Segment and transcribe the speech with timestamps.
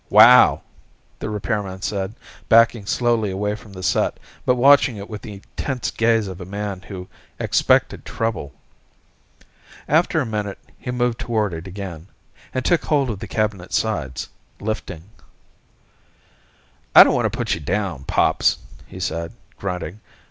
[0.09, 0.63] "Wow,"
[1.19, 2.15] the repairman said,
[2.49, 6.43] backing slowly away from the set, but watching it with the tense gaze of a
[6.45, 7.07] man who
[7.39, 8.51] expected trouble.
[9.87, 12.07] After a minute he moved toward it again,
[12.51, 14.27] and took hold of the cabinet sides,
[14.59, 15.03] lifting.
[16.95, 18.57] "I don't want to put you down, Pops,"
[18.87, 19.99] he said, grunting.